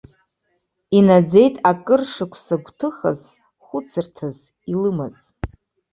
[0.97, 3.21] Инаӡеит акыр шықәса гәҭыхас,
[3.65, 4.39] хәыцырҭас
[4.71, 5.17] илымаз.